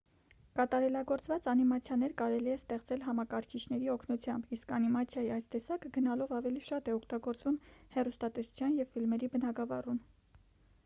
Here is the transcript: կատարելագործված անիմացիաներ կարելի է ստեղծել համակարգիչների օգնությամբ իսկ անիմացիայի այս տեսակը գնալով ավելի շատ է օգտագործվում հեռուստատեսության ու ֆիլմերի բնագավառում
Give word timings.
կատարելագործված 0.59 1.47
անիմացիաներ 1.51 2.13
կարելի 2.21 2.51
է 2.53 2.55
ստեղծել 2.59 3.03
համակարգիչների 3.07 3.89
օգնությամբ 3.95 4.55
իսկ 4.57 4.73
անիմացիայի 4.77 5.29
այս 5.35 5.49
տեսակը 5.55 5.91
գնալով 5.97 6.33
ավելի 6.37 6.63
շատ 6.69 6.89
է 6.93 6.95
օգտագործվում 7.01 7.59
հեռուստատեսության 7.97 8.81
ու 8.85 8.89
ֆիլմերի 8.95 9.31
բնագավառում 9.35 10.01